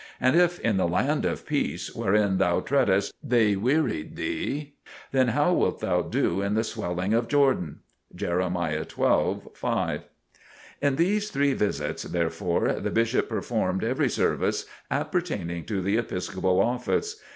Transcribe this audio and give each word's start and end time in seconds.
and 0.19 0.35
if 0.35 0.59
in 0.61 0.77
the 0.77 0.87
land 0.87 1.25
of 1.25 1.45
peace, 1.45 1.93
wherein 1.93 2.39
thou 2.39 2.59
trustedst 2.59 3.13
they 3.23 3.55
wearied 3.55 4.15
thee, 4.15 4.73
then 5.11 5.27
how 5.27 5.53
wilt 5.53 5.79
thou 5.79 6.01
do 6.01 6.41
in 6.41 6.55
the 6.55 6.63
swelling 6.63 7.13
of 7.13 7.27
Jordan?" 7.27 7.81
(Jeremiah 8.15 8.83
xii: 8.89 9.35
5.) 9.53 10.01
In 10.81 10.95
these 10.95 11.29
three 11.29 11.53
visits, 11.53 12.01
therefore, 12.01 12.73
the 12.79 12.89
Bishop 12.89 13.29
performed 13.29 13.83
every 13.83 14.09
service 14.09 14.65
appertaining 14.89 15.65
to 15.65 15.83
the 15.83 15.97
Episcopal 15.99 16.59
office. 16.59 17.21